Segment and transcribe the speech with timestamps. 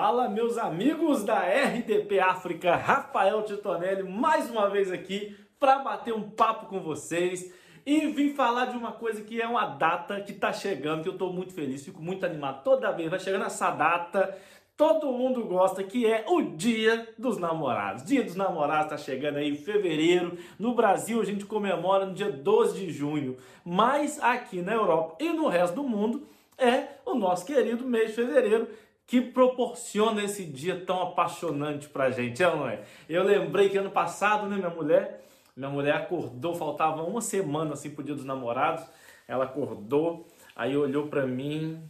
[0.00, 6.30] Fala, meus amigos da RDP África, Rafael Titonelli, mais uma vez aqui para bater um
[6.30, 7.52] papo com vocês
[7.84, 11.14] e vim falar de uma coisa que é uma data que está chegando, que eu
[11.14, 14.38] estou muito feliz, fico muito animado toda vez, vai chegando essa data,
[14.76, 18.04] todo mundo gosta, que é o Dia dos Namorados.
[18.04, 20.38] Dia dos Namorados está chegando aí em fevereiro.
[20.60, 25.32] No Brasil a gente comemora no dia 12 de junho, mas aqui na Europa e
[25.32, 26.24] no resto do mundo
[26.56, 28.68] é o nosso querido mês de fevereiro,
[29.08, 32.82] que proporciona esse dia tão apaixonante pra gente, é ou não é?
[33.08, 35.24] Eu lembrei que ano passado, né, minha mulher,
[35.56, 38.84] minha mulher acordou, faltava uma semana assim pro dia dos namorados,
[39.26, 41.82] ela acordou, aí olhou para mim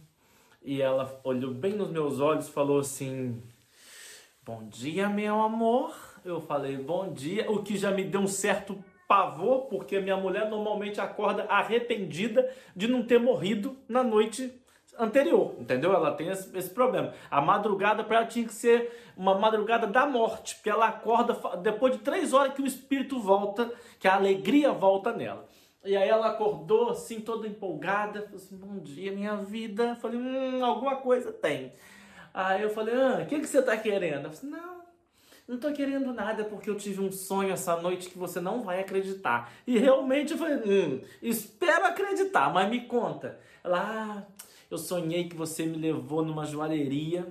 [0.63, 3.43] e ela olhou bem nos meus olhos e falou assim:
[4.45, 5.93] "Bom dia, meu amor".
[6.23, 10.49] Eu falei: "Bom dia", o que já me deu um certo pavor, porque minha mulher
[10.49, 14.53] normalmente acorda arrependida de não ter morrido na noite
[14.97, 15.93] anterior, entendeu?
[15.93, 17.13] Ela tem esse, esse problema.
[17.29, 21.93] A madrugada para ela tinha que ser uma madrugada da morte, porque ela acorda depois
[21.93, 25.47] de três horas que o espírito volta, que a alegria volta nela.
[25.83, 29.95] E aí ela acordou assim, toda empolgada, falou assim, bom dia, minha vida.
[29.95, 31.71] falei, hum, alguma coisa tem.
[32.33, 34.25] Aí eu falei, ah, o que, que você tá querendo?
[34.25, 34.81] Ela falou, não,
[35.47, 38.81] não tô querendo nada porque eu tive um sonho essa noite que você não vai
[38.81, 39.51] acreditar.
[39.65, 43.39] E realmente eu falei, hum, espero acreditar, mas me conta.
[43.63, 44.23] Ela, ah,
[44.69, 47.27] eu sonhei que você me levou numa joalheria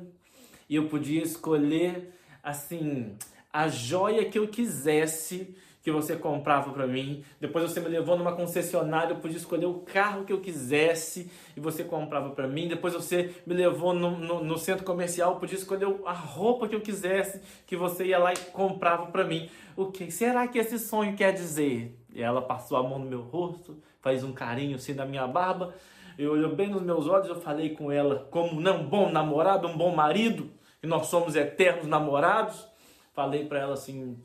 [0.69, 3.17] e eu podia escolher assim
[3.53, 7.25] a joia que eu quisesse que você comprava para mim.
[7.41, 11.61] Depois você me levou numa concessionária, eu podia escolher o carro que eu quisesse e
[11.61, 12.69] você comprava para mim.
[12.69, 16.75] Depois você me levou no, no, no, centro comercial, eu podia escolher a roupa que
[16.75, 19.49] eu quisesse que você ia lá e comprava para mim.
[19.77, 21.97] O que será que esse sonho quer dizer?
[22.13, 25.75] E ela passou a mão no meu rosto, faz um carinho assim na minha barba
[26.19, 29.69] eu olhou bem nos meus olhos, eu falei com ela como não um bom namorado,
[29.69, 30.51] um bom marido,
[30.83, 32.67] e nós somos eternos namorados.
[33.13, 34.21] Falei para ela assim: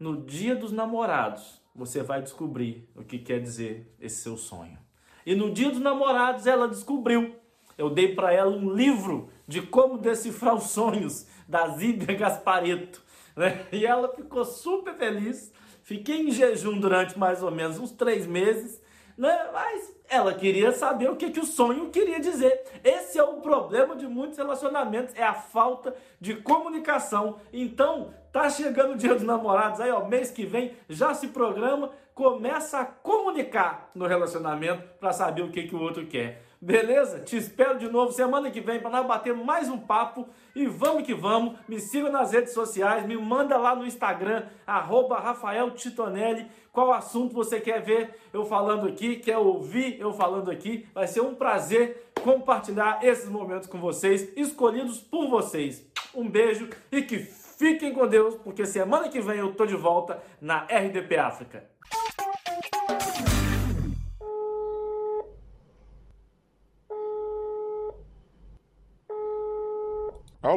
[0.00, 4.78] no dia dos namorados, você vai descobrir o que quer dizer esse seu sonho.
[5.26, 7.36] E no dia dos namorados, ela descobriu.
[7.76, 13.02] Eu dei para ela um livro de como decifrar os sonhos da Zíbia Gaspareto.
[13.36, 13.66] Né?
[13.70, 15.52] E ela ficou super feliz.
[15.82, 18.82] Fiquei em jejum durante mais ou menos uns três meses.
[19.18, 19.50] Né?
[19.52, 22.62] Mas ela queria saber o que, que o sonho queria dizer.
[22.84, 27.40] Esse é o problema de muitos relacionamentos, é a falta de comunicação.
[27.52, 31.90] Então, tá chegando o dia dos namorados aí, ó, mês que vem, já se programa,
[32.14, 36.47] começa a comunicar no relacionamento para saber o que, que o outro quer.
[36.60, 37.20] Beleza?
[37.20, 41.04] Te espero de novo semana que vem para nós bater mais um papo e vamos
[41.04, 41.56] que vamos.
[41.68, 47.32] Me siga nas redes sociais, me manda lá no Instagram, arroba Rafael Titonelli, qual assunto
[47.32, 50.84] você quer ver eu falando aqui, quer ouvir eu falando aqui.
[50.92, 55.86] Vai ser um prazer compartilhar esses momentos com vocês, escolhidos por vocês.
[56.12, 60.20] Um beijo e que fiquem com Deus, porque semana que vem eu tô de volta
[60.40, 61.77] na RDP África.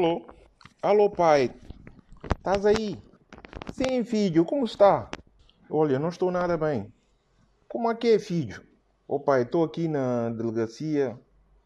[0.01, 0.25] Alô?
[0.81, 1.53] Alô, pai?
[2.37, 2.97] Estás aí?
[3.67, 5.13] Sim, filho, como está?
[5.69, 6.91] Olha, não estou nada bem.
[7.67, 8.63] Como é que é, filho?
[9.07, 11.15] Ô oh, pai, estou aqui na delegacia,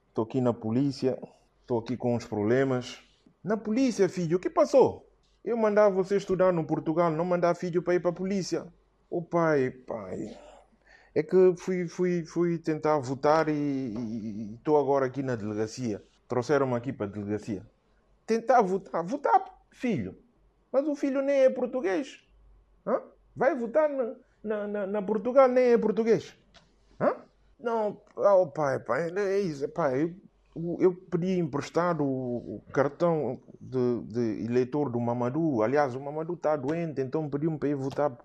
[0.10, 1.18] estou aqui na polícia,
[1.62, 3.00] estou aqui com uns problemas.
[3.42, 5.10] Na polícia, filho, o que passou?
[5.42, 8.64] Eu mandava você estudar no Portugal, não mandar filho para ir para a polícia.
[9.10, 10.38] Ô oh, pai, pai,
[11.16, 16.04] é que fui, fui, fui tentar votar e estou agora aqui na delegacia.
[16.28, 17.66] Trouxeram-me aqui para a delegacia
[18.26, 19.04] tentar votar.
[19.04, 20.18] Votar, filho.
[20.72, 22.22] Mas o filho nem é português.
[22.86, 23.02] Hã?
[23.36, 26.36] Vai votar na, na, na, na Portugal, nem é português.
[27.00, 27.16] Hã?
[27.60, 30.04] Não, oh, pai, pai, é isso, pai.
[30.56, 35.64] Eu, eu pedi emprestado o, cartão de, de, eleitor do Mamadou.
[35.64, 38.16] Aliás, o Mamadou está doente, então pediu-me para ir votar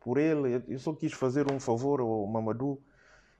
[0.00, 0.62] por ele.
[0.68, 2.82] Eu só quis fazer um favor ao Mamadou.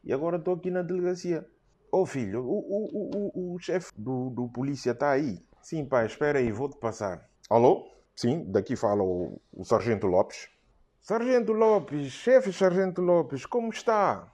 [0.04, 1.46] E agora estou aqui na delegacia.
[1.90, 5.44] Ô oh, filho, o, o, o, o chefe do, do polícia está aí.
[5.62, 7.24] Sim, pai, espera aí, vou-te passar.
[7.48, 7.88] Alô?
[8.16, 10.48] Sim, daqui fala o, o Sargento Lopes.
[11.00, 14.26] Sargento Lopes, chefe Sargento Lopes, como está?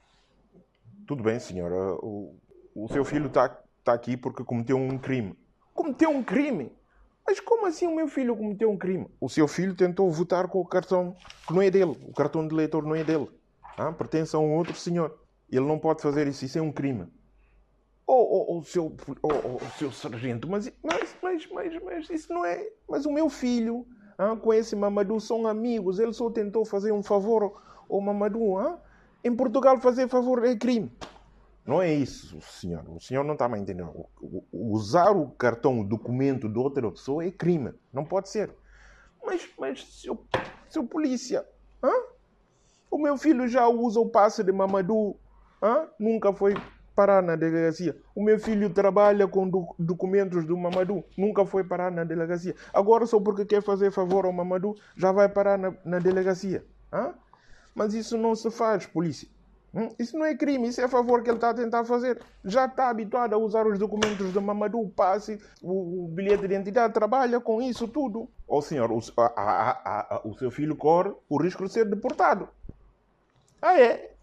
[1.06, 1.94] Tudo bem, senhora.
[2.02, 2.34] O,
[2.74, 3.48] o seu filho está
[3.84, 5.38] tá aqui porque cometeu um crime.
[5.74, 6.72] Cometeu um crime?
[7.26, 9.06] Mas como assim o meu filho cometeu um crime?
[9.20, 11.14] O seu filho tentou votar com o cartão
[11.46, 11.94] que não é dele.
[12.08, 13.28] O cartão de eleitor não é dele.
[13.76, 15.18] Ah, pertence a um outro senhor.
[15.50, 16.46] Ele não pode fazer isso.
[16.46, 17.06] Isso é um crime.
[18.10, 22.44] Oh, oh, oh, seu, oh, oh, seu sargento, mas, mas, mas, mas, mas isso não
[22.44, 22.70] é.
[22.88, 23.86] Mas o meu filho
[24.16, 25.98] ah, com esse Mamadou são amigos.
[25.98, 28.58] Ele só tentou fazer um favor ao Mamadou.
[28.58, 28.80] Ah?
[29.22, 30.90] Em Portugal, fazer favor é crime.
[31.66, 32.82] Não é isso, senhor.
[32.88, 34.06] O senhor não está me entendendo.
[34.50, 37.74] Usar o cartão, o documento de outra pessoa é crime.
[37.92, 38.54] Não pode ser.
[39.22, 40.18] Mas, mas seu,
[40.70, 41.46] seu polícia,
[42.90, 45.20] o meu filho já usa o passe de Mamadou.
[45.98, 46.54] Nunca foi
[46.98, 47.96] parar na delegacia.
[48.12, 52.56] O meu filho trabalha com do, documentos do Mamadou, nunca foi parar na delegacia.
[52.74, 56.64] Agora, só porque quer fazer favor ao Mamadou, já vai parar na, na delegacia.
[56.92, 57.14] Hã?
[57.72, 59.28] Mas isso não se faz, polícia.
[59.72, 59.90] Hum?
[59.96, 62.20] Isso não é crime, isso é favor que ele está a tentar fazer.
[62.44, 66.54] Já está habituado a usar os documentos do Mamadou, o passe, o, o, bilhete de
[66.54, 68.28] identidade, trabalha com isso tudo.
[68.48, 71.84] Ó oh, senhor, o, a, a, a, o seu filho corre o risco de ser
[71.84, 72.48] deportado.
[73.62, 74.17] Ah, é?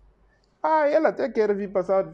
[0.68, 2.12] Ah, ela até quer vir passar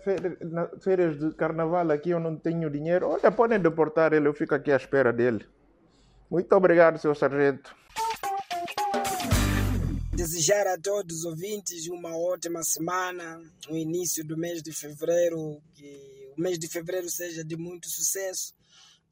[0.82, 3.08] férias de carnaval aqui, eu não tenho dinheiro.
[3.08, 5.48] Olha, podem deportar ele, eu fico aqui à espera dele.
[6.30, 7.74] Muito obrigado, seu sargento.
[10.12, 16.34] Desejar a todos os ouvintes uma ótima semana, o início do mês de fevereiro, que
[16.38, 18.54] o mês de fevereiro seja de muito sucesso,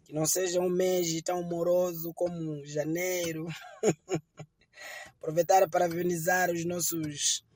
[0.03, 3.47] que não seja um mês tão moroso como janeiro.
[5.18, 7.47] Aproveitar para avenizar os nossos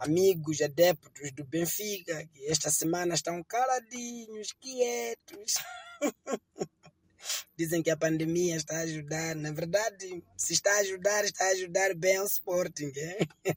[0.00, 5.54] amigos adeptos do Benfica, que esta semana estão caladinhos, quietos.
[7.54, 9.36] Dizem que a pandemia está a ajudar.
[9.36, 12.90] Na verdade, se está a ajudar, está a ajudar bem o Sporting.
[12.96, 13.28] Hein?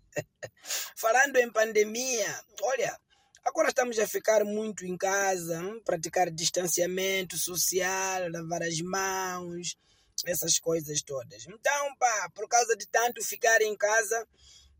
[0.98, 3.00] Falando em pandemia, olha,
[3.46, 5.82] agora estamos a ficar muito em casa, hein?
[5.86, 9.78] praticar distanciamento social, lavar as mãos,
[10.26, 11.46] essas coisas todas.
[11.48, 14.28] Então, pá, por causa de tanto ficar em casa,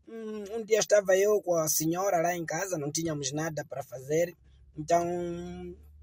[0.06, 4.36] Um dia estava eu com a senhora lá em casa, não tínhamos nada para fazer,
[4.76, 5.04] então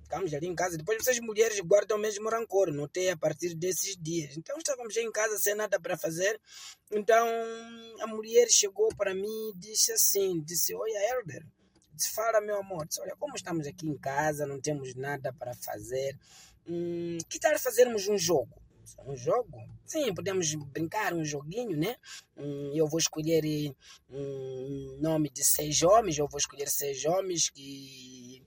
[0.04, 0.78] ficamos ali em casa.
[0.78, 4.36] Depois vocês mulheres guardam o mesmo rancor, notei a partir desses dias.
[4.36, 6.40] Então estávamos em casa sem nada para fazer.
[6.92, 7.28] Então
[8.02, 11.46] a mulher chegou para mim e disse assim: disse, Olha, Elder,
[11.94, 15.54] disse, fala meu amor, disse, olha, como estamos aqui em casa, não temos nada para
[15.54, 16.18] fazer,
[16.68, 18.61] hum, que tal fazermos um jogo?
[19.06, 19.62] Um jogo?
[19.86, 21.96] Sim, podemos brincar um joguinho, né?
[22.74, 23.44] Eu vou escolher
[24.10, 28.44] um nome de seis homens, eu vou escolher seis homens que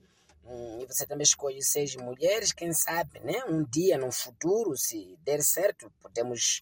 [0.47, 3.43] e você também escolhe seis mulheres, quem sabe, né?
[3.45, 6.61] Um dia, no futuro, se der certo, podemos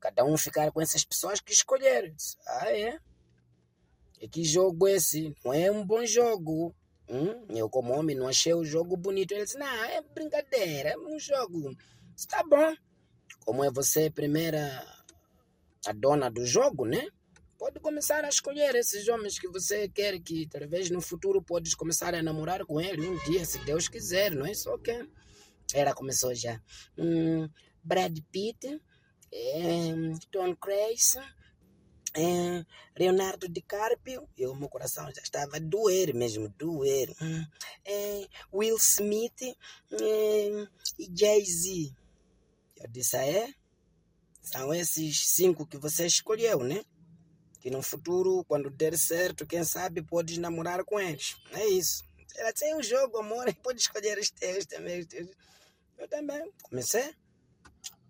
[0.00, 2.14] cada um ficar com essas pessoas que escolheram.
[2.46, 2.98] Ah, é?
[4.20, 5.34] E que jogo é esse?
[5.44, 6.74] Não é um bom jogo.
[7.08, 7.44] Hum?
[7.50, 9.32] Eu, como homem, não achei o jogo bonito.
[9.32, 11.76] Ele disse, não, é brincadeira, é um jogo.
[12.16, 12.74] Está bom
[13.48, 14.86] como é você primeira
[15.86, 17.08] a dona do jogo, né?
[17.56, 22.14] Pode começar a escolher esses homens que você quer que talvez no futuro podes começar
[22.14, 24.92] a namorar com ele um dia, se Deus quiser, não é só que
[25.72, 26.62] ela começou já.
[26.98, 27.48] Hum,
[27.82, 28.82] Brad Pitt,
[29.32, 29.94] é,
[30.30, 31.18] Tom Cruise,
[32.14, 32.66] é,
[32.98, 37.14] Leonardo DiCaprio, eu, meu coração já estava a doer mesmo, doer.
[37.22, 37.46] Hum,
[37.86, 39.40] é, Will Smith
[39.90, 41.96] e Jay-Z.
[42.80, 43.52] Eu disse, ah, é?
[44.42, 46.84] São esses cinco que você escolheu, né?
[47.60, 51.36] Que no futuro, quando der certo, quem sabe, pode namorar com eles.
[51.52, 52.04] É isso.
[52.36, 55.06] Ela tem um jogo, amor, pode escolher os teus também.
[55.98, 56.52] Eu também.
[56.62, 57.14] Comecei.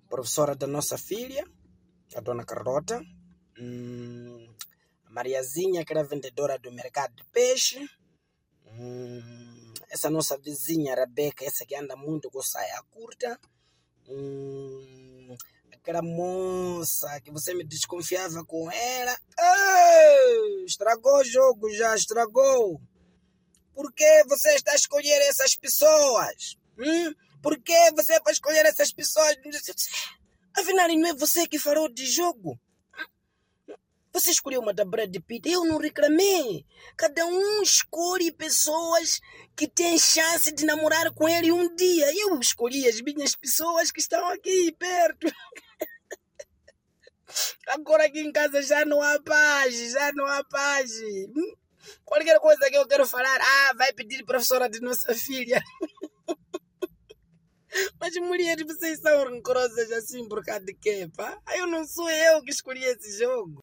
[0.08, 1.46] Professora da nossa filha,
[2.14, 3.02] a dona Carlota.
[3.58, 4.54] Hum,
[5.06, 7.88] a Mariazinha, que era vendedora do mercado de peixe.
[8.66, 13.40] Hum, essa nossa vizinha, Rebeca, essa que anda muito com saia curta.
[14.08, 15.36] Hum,
[15.72, 19.18] aquela moça que você me desconfiava com ela.
[19.38, 22.80] Ei, estragou o jogo já, estragou.
[23.74, 26.56] Por que você está a escolher essas pessoas?
[26.78, 27.14] Hum?
[27.42, 29.36] Por que você vai escolher essas pessoas?
[30.56, 32.58] Afinal, não é você que falou de jogo.
[34.18, 36.66] Você escolheu uma da Brad Pitt, eu não reclamei.
[36.96, 39.20] Cada um escolhe pessoas
[39.54, 42.12] que têm chance de namorar com ele um dia.
[42.16, 45.28] Eu escolhi as minhas pessoas que estão aqui perto.
[47.68, 50.90] Agora aqui em casa já não há paz, já não há paz.
[51.00, 51.54] Hum?
[52.04, 55.62] Qualquer coisa que eu quero falar, ah, vai pedir professora de nossa filha.
[58.00, 61.38] Mas mulheres, vocês são rancorosas assim por causa de quê, pá?
[61.54, 63.62] Eu não sou eu que escolhi esse jogo.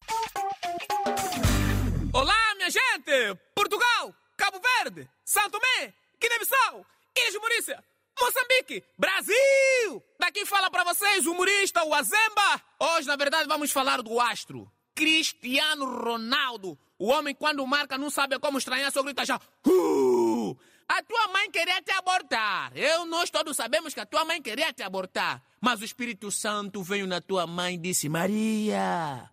[2.12, 3.38] Olá, minha gente!
[3.54, 7.84] Portugal, Cabo Verde, São Tomé, Guiné-Bissau, Ilhas Maurícia,
[8.20, 10.02] Moçambique, Brasil!
[10.18, 12.62] Daqui fala para vocês o humorista, o Azemba.
[12.80, 14.70] Hoje, na verdade, vamos falar do astro.
[14.94, 16.78] Cristiano Ronaldo.
[16.98, 19.38] O homem, quando marca, não sabe como estranhar, só grita já.
[19.66, 20.56] Uh!
[20.88, 22.72] A tua mãe queria te abortar.
[22.74, 25.42] Eu, nós todos sabemos que a tua mãe queria te abortar.
[25.60, 29.28] Mas o Espírito Santo veio na tua mãe e disse: Maria,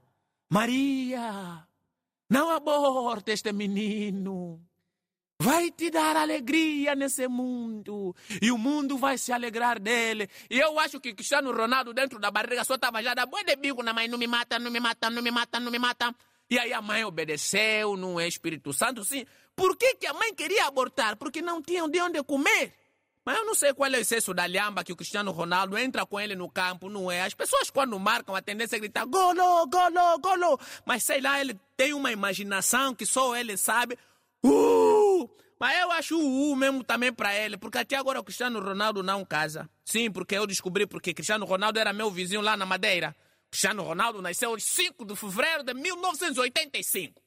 [0.49, 1.67] Maria,
[2.29, 4.61] não aborte este menino.
[5.39, 8.15] vai te dar alegria nesse mundo.
[8.41, 10.29] E o mundo vai se alegrar dele.
[10.49, 13.55] E eu acho que Cristiano Ronaldo dentro da barriga só estava já da boa de
[13.57, 16.15] bico na mãe, não me mata, não me mata, não me mata, não me mata.
[16.49, 19.25] E aí a mãe obedeceu, não é Espírito Santo, sim.
[19.55, 21.17] Por que, que a mãe queria abortar?
[21.17, 22.73] Porque não tinham de onde comer.
[23.25, 26.05] Mas eu não sei qual é o excesso da lhamba que o Cristiano Ronaldo entra
[26.05, 27.21] com ele no campo, não é?
[27.21, 30.59] As pessoas quando marcam a tendência é gritar golo, golo, golo.
[30.85, 33.97] Mas sei lá, ele tem uma imaginação que só ele sabe.
[34.43, 35.29] Uh!
[35.57, 39.01] Mas eu acho o uh mesmo também para ele, porque até agora o Cristiano Ronaldo
[39.01, 39.69] não casa.
[39.85, 43.15] Sim, porque eu descobri porque Cristiano Ronaldo era meu vizinho lá na Madeira.
[43.49, 47.21] Cristiano Ronaldo nasceu em 5 de fevereiro de 1985.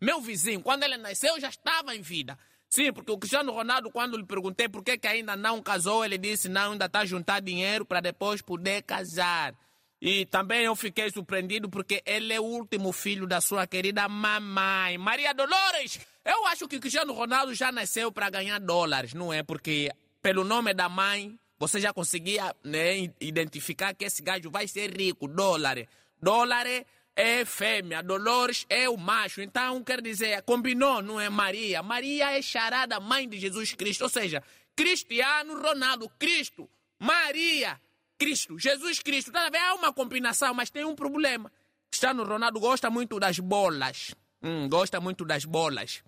[0.00, 2.38] Meu vizinho, quando ele nasceu, já estava em vida.
[2.72, 6.16] Sim, porque o Cristiano Ronaldo, quando lhe perguntei por que, que ainda não casou, ele
[6.16, 9.54] disse não, ainda está a juntar dinheiro para depois poder casar.
[10.00, 14.96] E também eu fiquei surpreendido porque ele é o último filho da sua querida mamãe,
[14.96, 16.00] Maria Dolores.
[16.24, 19.42] Eu acho que o Cristiano Ronaldo já nasceu para ganhar dólares, não é?
[19.42, 19.90] Porque
[20.22, 25.28] pelo nome da mãe, você já conseguia né, identificar que esse gajo vai ser rico,
[25.28, 25.76] dólar.
[26.22, 26.66] Dólar
[27.14, 29.40] é fêmea, Dolores é o macho.
[29.40, 31.82] Então, quer dizer, combinou, não é Maria.
[31.82, 34.02] Maria é charada mãe de Jesus Cristo.
[34.02, 34.42] Ou seja,
[34.74, 37.80] Cristiano Ronaldo, Cristo, Maria,
[38.18, 39.30] Cristo, Jesus Cristo.
[39.30, 39.56] Tá vendo?
[39.56, 41.52] É uma combinação, mas tem um problema.
[41.90, 44.14] Cristiano Ronaldo gosta muito das bolas.
[44.42, 46.02] Hum, gosta muito das bolas.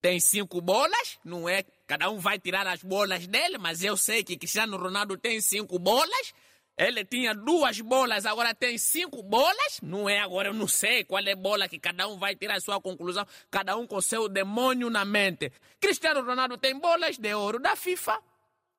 [0.00, 1.64] Tem cinco bolas, não é?
[1.86, 5.78] Cada um vai tirar as bolas dele, mas eu sei que Cristiano Ronaldo tem cinco
[5.78, 6.32] bolas.
[6.78, 9.80] Ele tinha duas bolas, agora tem cinco bolas.
[9.82, 12.56] Não é agora, eu não sei qual é a bola que cada um vai tirar
[12.56, 13.26] a sua conclusão.
[13.50, 15.50] Cada um com seu demônio na mente.
[15.80, 18.20] Cristiano Ronaldo tem bolas de ouro da FIFA,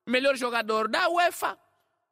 [0.06, 1.58] melhor jogador da UEFA,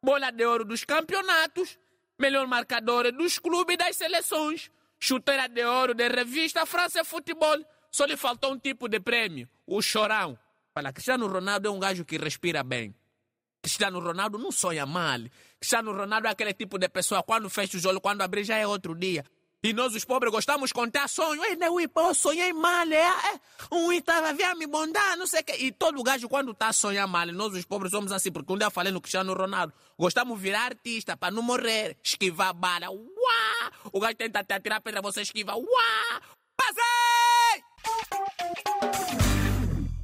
[0.02, 1.78] bola de ouro dos campeonatos,
[2.18, 7.64] melhor marcador dos clubes e das seleções, chuteira de ouro de revista França Futebol.
[7.92, 10.36] Só lhe faltou um tipo de prêmio, o chorão.
[10.74, 12.92] Fala, Cristiano Ronaldo é um gajo que respira bem.
[13.66, 15.18] Cristiano Ronaldo não sonha mal.
[15.58, 18.64] Cristiano Ronaldo é aquele tipo de pessoa, quando fecha os olhos, quando abre já é
[18.64, 19.24] outro dia.
[19.60, 21.44] E nós, os pobres, gostamos de contar sonho.
[21.44, 23.40] Ei, não, eu sonhei mal, é, é.
[23.72, 25.56] Um estava a me bondar, não sei o quê.
[25.58, 28.56] E todo gajo, quando está a sonhar mal, nós, os pobres, somos assim, porque um
[28.56, 32.88] dia eu falei no Cristiano Ronaldo, gostamos de virar artista para não morrer, esquivar bala.
[32.88, 33.72] Uá!
[33.92, 35.56] O gajo tenta te atirar pedra, você esquiva.
[35.56, 36.22] Uá!
[36.56, 36.95] Passei!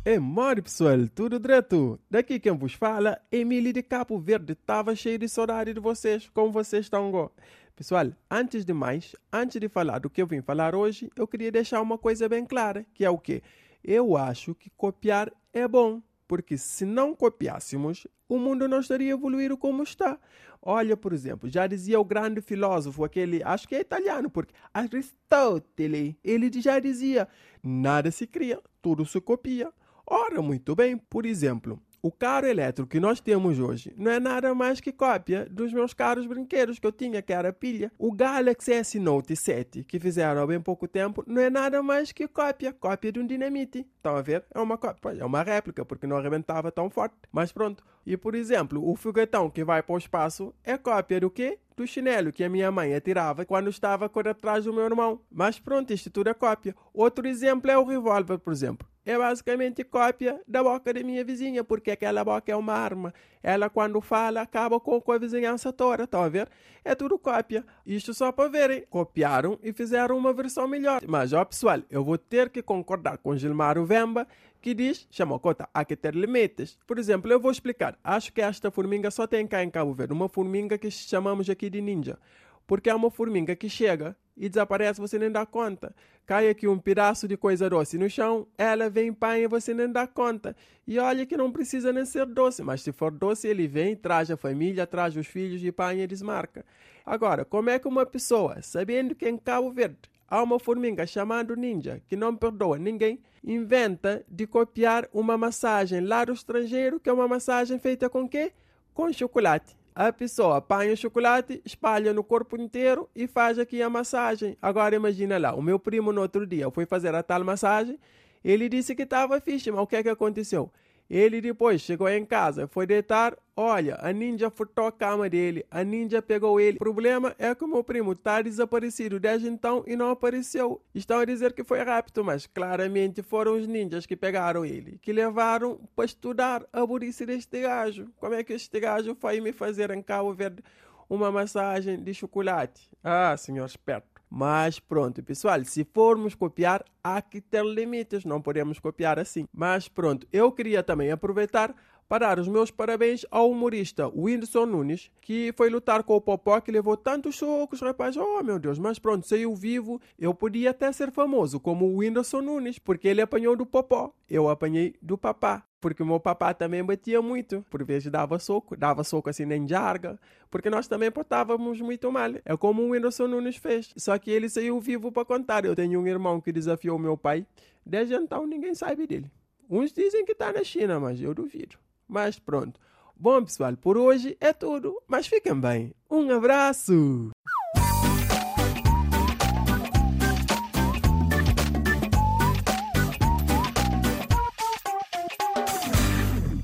[0.05, 1.97] É mori pessoal, tudo direto?
[2.11, 6.51] Daqui quem vos fala, Emílio de Capo Verde, estava cheio de saudade de vocês, como
[6.51, 7.31] vocês estão agora.
[7.77, 11.53] Pessoal, antes de mais, antes de falar do que eu vim falar hoje, eu queria
[11.53, 13.45] deixar uma coisa bem clara, que é o quê?
[13.85, 19.57] Eu acho que copiar é bom, porque se não copiássemos, o mundo não estaria evoluído
[19.57, 20.19] como está.
[20.61, 26.17] Olha, por exemplo, já dizia o grande filósofo, aquele, acho que é italiano, porque Aristóteles,
[26.25, 27.29] ele já dizia,
[27.63, 29.73] nada se cria, tudo se copia.
[30.07, 34.53] Ora, muito bem, por exemplo, o carro elétrico que nós temos hoje não é nada
[34.53, 37.93] mais que cópia dos meus caros brinquedos que eu tinha, que era pilha.
[37.97, 42.11] O Galaxy S Note 7, que fizeram há bem pouco tempo, não é nada mais
[42.11, 43.87] que cópia, cópia de um dinamite.
[43.97, 44.45] Estão a ver?
[44.53, 47.15] É uma cópia, é uma réplica, porque não arrebentava tão forte.
[47.31, 47.85] Mas pronto.
[48.05, 51.61] E por exemplo, o foguetão que vai para o espaço é cópia do quê?
[51.77, 55.21] Do chinelo que a minha mãe atirava quando estava correndo atrás do meu irmão.
[55.31, 56.75] Mas pronto, isto tudo é cópia.
[56.93, 61.65] Outro exemplo é o revólver, por exemplo é basicamente cópia da boca da minha vizinha,
[61.65, 63.13] porque aquela boca é uma arma.
[63.43, 66.49] Ela, quando fala, acaba com, a vizinhança toda, estão a ver?
[66.85, 67.65] É tudo cópia.
[67.85, 68.85] Isto só para verem.
[68.89, 71.03] Copiaram e fizeram uma versão melhor.
[71.07, 74.27] Mas, ó pessoal, eu vou ter que concordar com Gilmar Vemba,
[74.61, 76.79] que diz, chama cota, há que ter limites.
[76.87, 77.99] Por exemplo, eu vou explicar.
[78.05, 81.69] Acho que esta formiga só tem cá em Cabo Verde, uma formiga que chamamos aqui
[81.69, 82.17] de ninja.
[82.65, 85.95] Porque é uma formiga que chega e desaparece, você nem dá conta.
[86.25, 90.07] Cai aqui um pedaço de coisa doce no chão, ela vem e você nem dá
[90.07, 90.57] conta.
[90.87, 94.31] E olha que não precisa nem ser doce, mas se for doce, ele vem, traz
[94.31, 96.65] a família, traz os filhos e panha e desmarca.
[97.05, 99.99] Agora, como é que uma pessoa, sabendo que em Cabo Verde
[100.29, 106.25] há uma formiga chamada ninja, que não perdoa ninguém, inventa de copiar uma massagem lá
[106.25, 108.53] do estrangeiro, que é uma massagem feita com quê?
[108.95, 113.91] Com chocolate a pessoa apanha o chocolate, espalha no corpo inteiro e faz aqui a
[113.91, 114.57] massagem.
[114.61, 117.99] Agora imagina lá, o meu primo no outro dia foi fazer a tal massagem,
[118.45, 120.71] ele disse que estava fixe, mas o que é que aconteceu?
[121.09, 125.85] Ele depois chegou em casa, foi deitar, olha, a ninja furtou a cama dele, a
[125.85, 126.77] ninja pegou ele.
[126.77, 130.81] O problema é que o meu primo está desaparecido desde então e não apareceu.
[130.95, 135.13] Estão a dizer que foi rápido, mas claramente foram os ninjas que pegaram ele, que
[135.13, 138.11] levaram para estudar a burrice deste gajo.
[138.17, 140.63] Como é que este gajo foi me fazer em Cabo Verde
[141.09, 142.91] uma massagem de chocolate?
[143.05, 144.12] Ah, senhor esperto.
[144.35, 149.47] Mas pronto, pessoal, se formos copiar, há que ter limites, não podemos copiar assim.
[149.53, 151.75] Mas pronto, eu queria também aproveitar
[152.13, 156.61] para dar os meus parabéns ao humorista Whindersson Nunes, que foi lutar com o Popó,
[156.61, 158.19] que levou tantos socos, rapaz.
[158.19, 159.99] Oh, meu Deus, mas pronto, saiu vivo.
[160.19, 164.13] Eu podia até ser famoso como o Whindersson Nunes, porque ele apanhou do Popó.
[164.29, 165.67] Eu apanhei do papá.
[165.81, 167.65] Porque o meu papá também batia muito.
[167.71, 170.21] Por vezes dava soco, dava soco assim nem jarga.
[170.51, 172.33] Porque nós também portávamos muito mal.
[172.45, 173.91] É como o Whindersson Nunes fez.
[173.97, 175.65] Só que ele saiu vivo para contar.
[175.65, 177.47] Eu tenho um irmão que desafiou meu pai.
[177.87, 179.31] Desde então ninguém sabe dele.
[179.71, 181.82] Uns dizem que está na China, mas eu duvido.
[182.13, 182.79] Mas pronto.
[183.17, 185.01] Bom, pessoal, por hoje é tudo.
[185.09, 185.95] Mas fiquem bem.
[186.11, 187.31] Um abraço!